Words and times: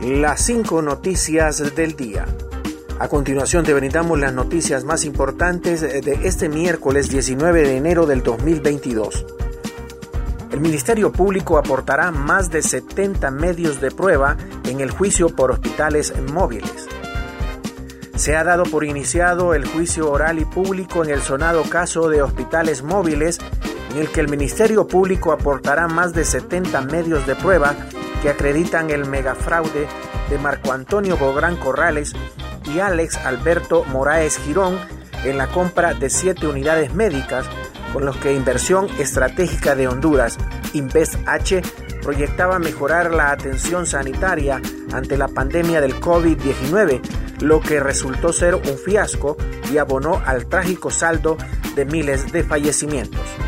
las 0.00 0.44
cinco 0.44 0.80
noticias 0.80 1.74
del 1.74 1.96
día. 1.96 2.26
A 3.00 3.08
continuación 3.08 3.64
te 3.64 3.74
brindamos 3.74 4.18
las 4.18 4.32
noticias 4.32 4.84
más 4.84 5.04
importantes 5.04 5.80
de 5.80 6.20
este 6.22 6.48
miércoles 6.48 7.08
19 7.08 7.62
de 7.62 7.76
enero 7.76 8.06
del 8.06 8.22
2022. 8.22 9.26
El 10.52 10.60
Ministerio 10.60 11.12
Público 11.12 11.58
aportará 11.58 12.10
más 12.10 12.50
de 12.50 12.62
70 12.62 13.30
medios 13.32 13.80
de 13.80 13.90
prueba 13.90 14.36
en 14.64 14.80
el 14.80 14.90
juicio 14.90 15.34
por 15.34 15.50
hospitales 15.50 16.14
móviles. 16.32 16.86
Se 18.14 18.36
ha 18.36 18.44
dado 18.44 18.64
por 18.64 18.84
iniciado 18.84 19.52
el 19.54 19.66
juicio 19.66 20.10
oral 20.10 20.38
y 20.38 20.44
público 20.44 21.04
en 21.04 21.10
el 21.10 21.22
sonado 21.22 21.62
caso 21.64 22.08
de 22.08 22.22
hospitales 22.22 22.82
móviles, 22.82 23.38
en 23.90 23.98
el 23.98 24.08
que 24.08 24.20
el 24.20 24.28
Ministerio 24.28 24.86
Público 24.86 25.32
aportará 25.32 25.86
más 25.88 26.12
de 26.12 26.24
70 26.24 26.82
medios 26.82 27.26
de 27.26 27.34
prueba 27.36 27.74
que 28.22 28.30
acreditan 28.30 28.90
el 28.90 29.06
megafraude 29.06 29.86
de 30.28 30.38
Marco 30.38 30.72
Antonio 30.72 31.16
Bográn 31.16 31.56
Corrales 31.56 32.14
y 32.64 32.80
Alex 32.80 33.16
Alberto 33.18 33.84
Moraes 33.84 34.38
Girón 34.38 34.78
en 35.24 35.38
la 35.38 35.46
compra 35.48 35.94
de 35.94 36.10
siete 36.10 36.46
unidades 36.46 36.94
médicas 36.94 37.46
con 37.92 38.04
los 38.04 38.16
que 38.16 38.34
Inversión 38.34 38.88
Estratégica 38.98 39.74
de 39.74 39.88
Honduras, 39.88 40.36
Invest 40.74 41.16
H, 41.26 41.62
proyectaba 42.02 42.58
mejorar 42.58 43.12
la 43.12 43.30
atención 43.30 43.86
sanitaria 43.86 44.60
ante 44.92 45.16
la 45.16 45.28
pandemia 45.28 45.80
del 45.80 45.98
COVID-19, 46.00 47.00
lo 47.40 47.60
que 47.60 47.80
resultó 47.80 48.32
ser 48.32 48.54
un 48.54 48.78
fiasco 48.78 49.36
y 49.72 49.78
abonó 49.78 50.22
al 50.24 50.46
trágico 50.46 50.90
saldo 50.90 51.36
de 51.74 51.84
miles 51.84 52.32
de 52.32 52.44
fallecimientos. 52.44 53.47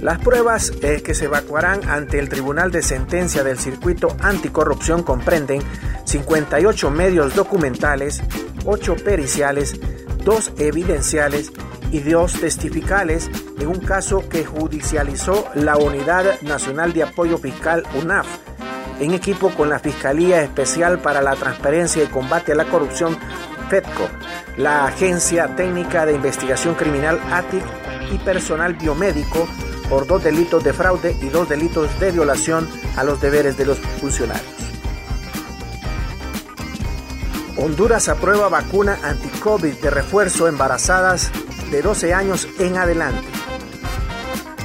Las 0.00 0.18
pruebas 0.18 0.72
eh, 0.82 1.02
que 1.04 1.12
se 1.12 1.24
evacuarán 1.24 1.88
ante 1.88 2.20
el 2.20 2.28
Tribunal 2.28 2.70
de 2.70 2.82
Sentencia 2.82 3.42
del 3.42 3.58
Circuito 3.58 4.16
Anticorrupción 4.20 5.02
comprenden 5.02 5.60
58 6.04 6.90
medios 6.90 7.34
documentales, 7.34 8.22
8 8.64 8.94
periciales, 9.04 9.80
2 10.24 10.52
evidenciales 10.58 11.52
y 11.90 11.98
2 11.98 12.32
testificales 12.34 13.28
en 13.58 13.66
un 13.66 13.80
caso 13.80 14.28
que 14.28 14.44
judicializó 14.44 15.48
la 15.54 15.76
Unidad 15.76 16.40
Nacional 16.42 16.92
de 16.92 17.02
Apoyo 17.02 17.36
Fiscal 17.38 17.82
UNAF, 18.00 18.26
en 19.00 19.14
equipo 19.14 19.50
con 19.50 19.68
la 19.68 19.80
Fiscalía 19.80 20.42
Especial 20.42 21.00
para 21.00 21.22
la 21.22 21.34
Transparencia 21.34 22.04
y 22.04 22.06
Combate 22.06 22.52
a 22.52 22.56
la 22.56 22.66
Corrupción 22.66 23.18
FEDCO, 23.68 24.08
la 24.58 24.86
Agencia 24.86 25.56
Técnica 25.56 26.06
de 26.06 26.14
Investigación 26.14 26.76
Criminal 26.76 27.18
ATIC 27.32 27.64
y 28.12 28.18
personal 28.18 28.74
biomédico 28.74 29.48
por 29.88 30.06
dos 30.06 30.22
delitos 30.22 30.62
de 30.64 30.72
fraude 30.72 31.16
y 31.20 31.28
dos 31.28 31.48
delitos 31.48 31.98
de 32.00 32.12
violación 32.12 32.68
a 32.96 33.04
los 33.04 33.20
deberes 33.20 33.56
de 33.56 33.66
los 33.66 33.78
funcionarios. 34.00 34.46
Honduras 37.56 38.08
aprueba 38.08 38.48
vacuna 38.48 38.98
anti-COVID 39.02 39.74
de 39.74 39.90
refuerzo 39.90 40.46
embarazadas 40.46 41.32
de 41.72 41.82
12 41.82 42.14
años 42.14 42.46
en 42.60 42.76
adelante. 42.76 43.26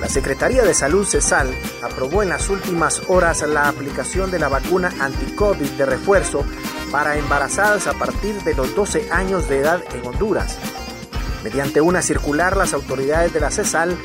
La 0.00 0.08
Secretaría 0.08 0.62
de 0.62 0.72
Salud 0.74 1.04
CESAL 1.04 1.52
aprobó 1.82 2.22
en 2.22 2.28
las 2.28 2.48
últimas 2.48 3.02
horas 3.08 3.42
la 3.42 3.68
aplicación 3.68 4.30
de 4.30 4.38
la 4.38 4.48
vacuna 4.48 4.92
anti-COVID 5.00 5.70
de 5.72 5.84
refuerzo 5.84 6.44
para 6.90 7.16
embarazadas 7.16 7.86
a 7.86 7.92
partir 7.92 8.42
de 8.42 8.54
los 8.54 8.74
12 8.74 9.10
años 9.10 9.48
de 9.48 9.58
edad 9.58 9.82
en 9.92 10.06
Honduras. 10.06 10.56
Mediante 11.44 11.80
una 11.80 12.00
circular, 12.00 12.56
las 12.56 12.72
autoridades 12.74 13.32
de 13.32 13.40
la 13.40 13.50
CESAL 13.50 13.98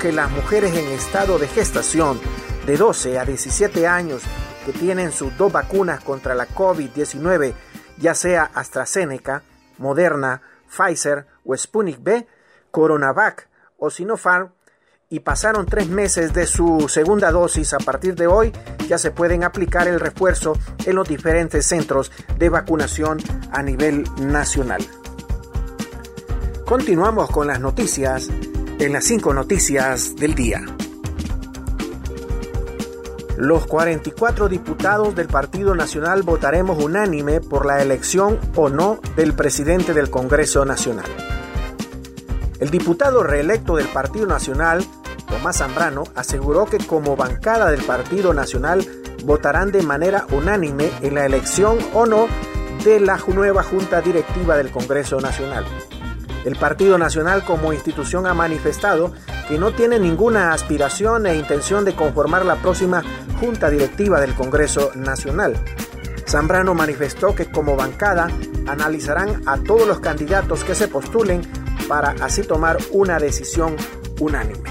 que 0.00 0.12
las 0.12 0.30
mujeres 0.30 0.74
en 0.74 0.86
estado 0.88 1.38
de 1.38 1.46
gestación 1.46 2.18
de 2.66 2.76
12 2.76 3.18
a 3.18 3.24
17 3.24 3.86
años 3.86 4.22
que 4.66 4.72
tienen 4.72 5.12
sus 5.12 5.36
dos 5.36 5.52
vacunas 5.52 6.02
contra 6.02 6.34
la 6.34 6.48
COVID-19, 6.48 7.54
ya 7.98 8.14
sea 8.14 8.50
AstraZeneca, 8.54 9.42
Moderna, 9.78 10.42
Pfizer 10.68 11.26
o 11.44 11.56
Sputnik 11.56 12.02
B, 12.02 12.26
Coronavac 12.72 13.48
o 13.78 13.88
Sinopharm, 13.88 14.50
y 15.10 15.20
pasaron 15.20 15.64
tres 15.66 15.88
meses 15.88 16.32
de 16.32 16.46
su 16.46 16.88
segunda 16.88 17.30
dosis, 17.30 17.72
a 17.72 17.78
partir 17.78 18.16
de 18.16 18.26
hoy 18.26 18.52
ya 18.88 18.98
se 18.98 19.12
pueden 19.12 19.44
aplicar 19.44 19.86
el 19.86 20.00
refuerzo 20.00 20.54
en 20.86 20.96
los 20.96 21.08
diferentes 21.08 21.66
centros 21.66 22.10
de 22.36 22.48
vacunación 22.48 23.18
a 23.52 23.62
nivel 23.62 24.04
nacional. 24.20 24.84
Continuamos 26.64 27.30
con 27.30 27.46
las 27.46 27.60
noticias 27.60 28.28
en 28.78 28.92
las 28.92 29.04
cinco 29.04 29.34
noticias 29.34 30.14
del 30.14 30.34
día. 30.34 30.62
Los 33.36 33.66
44 33.66 34.48
diputados 34.48 35.14
del 35.14 35.26
Partido 35.26 35.74
Nacional 35.74 36.22
votaremos 36.22 36.82
unánime 36.82 37.40
por 37.40 37.66
la 37.66 37.82
elección 37.82 38.38
o 38.54 38.68
no 38.68 39.00
del 39.16 39.32
presidente 39.34 39.94
del 39.94 40.10
Congreso 40.10 40.64
Nacional. 40.64 41.06
El 42.60 42.70
diputado 42.70 43.22
reelecto 43.22 43.76
del 43.76 43.86
Partido 43.86 44.26
Nacional, 44.26 44.84
Tomás 45.26 45.58
Zambrano, 45.58 46.04
aseguró 46.14 46.66
que 46.66 46.78
como 46.78 47.16
bancada 47.16 47.70
del 47.70 47.82
Partido 47.82 48.32
Nacional 48.32 48.86
votarán 49.24 49.72
de 49.72 49.82
manera 49.82 50.26
unánime 50.30 50.90
en 51.02 51.14
la 51.14 51.26
elección 51.26 51.78
o 51.94 52.06
no 52.06 52.26
de 52.84 53.00
la 53.00 53.18
nueva 53.26 53.62
Junta 53.62 54.00
Directiva 54.00 54.56
del 54.56 54.70
Congreso 54.70 55.20
Nacional. 55.20 55.64
El 56.48 56.56
Partido 56.56 56.96
Nacional 56.96 57.44
como 57.44 57.74
institución 57.74 58.26
ha 58.26 58.32
manifestado 58.32 59.12
que 59.48 59.58
no 59.58 59.72
tiene 59.72 59.98
ninguna 59.98 60.54
aspiración 60.54 61.26
e 61.26 61.36
intención 61.36 61.84
de 61.84 61.94
conformar 61.94 62.46
la 62.46 62.56
próxima 62.56 63.02
Junta 63.38 63.68
Directiva 63.68 64.18
del 64.18 64.34
Congreso 64.34 64.90
Nacional. 64.94 65.62
Zambrano 66.26 66.72
manifestó 66.72 67.34
que 67.34 67.50
como 67.50 67.76
bancada 67.76 68.28
analizarán 68.66 69.42
a 69.46 69.58
todos 69.58 69.86
los 69.86 70.00
candidatos 70.00 70.64
que 70.64 70.74
se 70.74 70.88
postulen 70.88 71.42
para 71.86 72.12
así 72.22 72.40
tomar 72.40 72.78
una 72.92 73.18
decisión 73.18 73.76
unánime. 74.18 74.70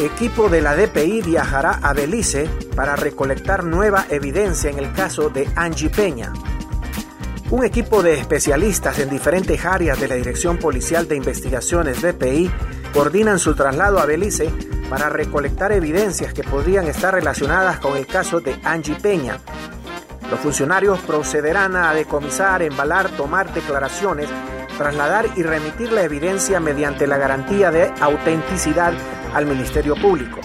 Equipo 0.00 0.48
de 0.48 0.60
la 0.60 0.74
DPI 0.74 1.22
viajará 1.22 1.78
a 1.84 1.92
Belice 1.92 2.50
para 2.74 2.96
recolectar 2.96 3.62
nueva 3.62 4.06
evidencia 4.10 4.70
en 4.70 4.80
el 4.80 4.92
caso 4.92 5.28
de 5.28 5.48
Angie 5.54 5.88
Peña. 5.88 6.32
Un 7.50 7.64
equipo 7.64 8.02
de 8.02 8.14
especialistas 8.14 8.98
en 8.98 9.08
diferentes 9.08 9.64
áreas 9.64 10.00
de 10.00 10.08
la 10.08 10.16
Dirección 10.16 10.58
Policial 10.58 11.06
de 11.06 11.16
Investigaciones 11.16 12.02
DPI 12.02 12.50
coordinan 12.92 13.38
su 13.38 13.54
traslado 13.54 13.98
a 13.98 14.06
Belice 14.06 14.50
para 14.90 15.08
recolectar 15.08 15.72
evidencias 15.72 16.34
que 16.34 16.42
podrían 16.42 16.86
estar 16.86 17.14
relacionadas 17.14 17.78
con 17.78 17.96
el 17.96 18.06
caso 18.06 18.40
de 18.40 18.58
Angie 18.64 18.96
Peña, 18.96 19.38
los 20.30 20.40
funcionarios 20.40 20.98
procederán 21.00 21.76
a 21.76 21.94
decomisar, 21.94 22.60
embalar, 22.62 23.08
tomar 23.10 23.52
declaraciones, 23.54 24.28
trasladar 24.76 25.26
y 25.36 25.42
remitir 25.42 25.92
la 25.92 26.02
evidencia 26.02 26.58
mediante 26.58 27.06
la 27.06 27.16
garantía 27.16 27.70
de 27.70 27.92
autenticidad 28.00 28.92
al 29.34 29.46
Ministerio 29.46 29.94
Público. 29.94 30.40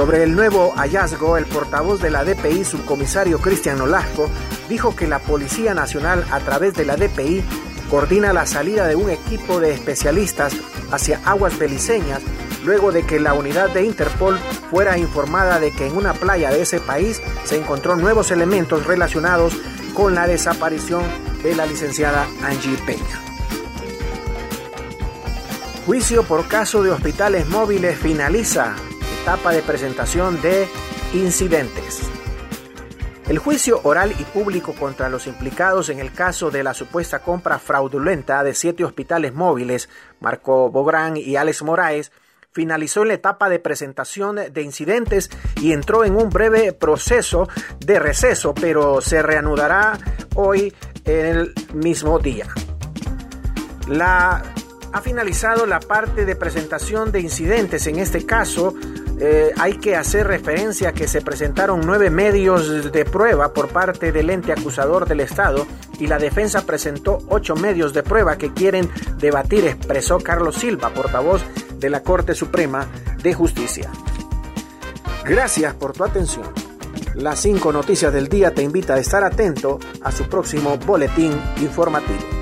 Sobre 0.00 0.22
el 0.22 0.34
nuevo 0.34 0.72
hallazgo, 0.76 1.36
el 1.36 1.44
portavoz 1.44 2.00
de 2.00 2.10
la 2.10 2.24
DPI, 2.24 2.64
subcomisario 2.64 3.38
Cristian 3.38 3.76
Nolasco, 3.76 4.30
dijo 4.66 4.96
que 4.96 5.06
la 5.06 5.18
Policía 5.18 5.74
Nacional, 5.74 6.24
a 6.30 6.40
través 6.40 6.72
de 6.72 6.86
la 6.86 6.96
DPI, 6.96 7.44
coordina 7.90 8.32
la 8.32 8.46
salida 8.46 8.86
de 8.86 8.96
un 8.96 9.10
equipo 9.10 9.60
de 9.60 9.74
especialistas 9.74 10.54
hacia 10.90 11.20
aguas 11.26 11.58
beliceñas 11.58 12.22
luego 12.64 12.92
de 12.92 13.02
que 13.02 13.20
la 13.20 13.34
unidad 13.34 13.68
de 13.68 13.84
Interpol 13.84 14.38
fuera 14.70 14.96
informada 14.96 15.60
de 15.60 15.70
que 15.70 15.88
en 15.88 15.94
una 15.94 16.14
playa 16.14 16.50
de 16.50 16.62
ese 16.62 16.80
país 16.80 17.20
se 17.44 17.58
encontró 17.58 17.94
nuevos 17.94 18.30
elementos 18.30 18.86
relacionados 18.86 19.52
con 19.92 20.14
la 20.14 20.26
desaparición 20.26 21.02
de 21.42 21.54
la 21.54 21.66
licenciada 21.66 22.26
Angie 22.42 22.78
Peña. 22.86 23.20
Juicio 25.84 26.22
por 26.22 26.48
caso 26.48 26.82
de 26.82 26.90
hospitales 26.90 27.46
móviles 27.50 27.98
finaliza. 27.98 28.76
Etapa 29.22 29.52
de 29.52 29.62
presentación 29.62 30.40
de 30.40 30.66
incidentes. 31.12 32.00
El 33.28 33.38
juicio 33.38 33.80
oral 33.84 34.14
y 34.18 34.24
público 34.24 34.72
contra 34.72 35.10
los 35.10 35.26
implicados 35.26 35.90
en 35.90 35.98
el 36.00 36.10
caso 36.10 36.50
de 36.50 36.64
la 36.64 36.72
supuesta 36.72 37.18
compra 37.18 37.58
fraudulenta 37.58 38.42
de 38.42 38.54
siete 38.54 38.82
hospitales 38.82 39.34
móviles, 39.34 39.90
Marco 40.20 40.70
Bográn 40.70 41.18
y 41.18 41.36
Alex 41.36 41.62
Moraes, 41.62 42.12
finalizó 42.52 43.04
la 43.04 43.14
etapa 43.14 43.50
de 43.50 43.58
presentación 43.58 44.36
de 44.36 44.62
incidentes 44.62 45.28
y 45.60 45.72
entró 45.72 46.04
en 46.04 46.16
un 46.16 46.30
breve 46.30 46.72
proceso 46.72 47.46
de 47.78 47.98
receso, 47.98 48.54
pero 48.54 49.02
se 49.02 49.20
reanudará 49.22 49.98
hoy 50.34 50.74
en 51.04 51.26
el 51.26 51.54
mismo 51.74 52.18
día. 52.18 52.46
La 53.86 54.42
ha 54.92 55.00
finalizado 55.02 55.66
la 55.66 55.80
parte 55.80 56.24
de 56.24 56.36
presentación 56.36 57.12
de 57.12 57.20
incidentes. 57.20 57.86
En 57.86 57.98
este 57.98 58.26
caso, 58.26 58.74
eh, 59.22 59.52
hay 59.58 59.74
que 59.74 59.96
hacer 59.96 60.26
referencia 60.26 60.88
a 60.88 60.92
que 60.92 61.06
se 61.06 61.20
presentaron 61.20 61.82
nueve 61.84 62.08
medios 62.08 62.90
de 62.90 63.04
prueba 63.04 63.52
por 63.52 63.68
parte 63.68 64.12
del 64.12 64.30
ente 64.30 64.50
acusador 64.50 65.06
del 65.06 65.20
Estado 65.20 65.66
y 65.98 66.06
la 66.06 66.18
defensa 66.18 66.64
presentó 66.64 67.18
ocho 67.28 67.54
medios 67.54 67.92
de 67.92 68.02
prueba 68.02 68.38
que 68.38 68.54
quieren 68.54 68.88
debatir, 69.18 69.66
expresó 69.66 70.18
Carlos 70.18 70.56
Silva, 70.56 70.94
portavoz 70.94 71.42
de 71.78 71.90
la 71.90 72.02
Corte 72.02 72.34
Suprema 72.34 72.88
de 73.22 73.34
Justicia. 73.34 73.90
Gracias 75.26 75.74
por 75.74 75.92
tu 75.92 76.02
atención. 76.02 76.46
Las 77.14 77.40
5 77.40 77.72
noticias 77.72 78.12
del 78.14 78.28
día 78.28 78.54
te 78.54 78.62
invita 78.62 78.94
a 78.94 78.98
estar 78.98 79.22
atento 79.22 79.78
a 80.02 80.12
su 80.12 80.28
próximo 80.30 80.78
boletín 80.78 81.38
informativo. 81.60 82.39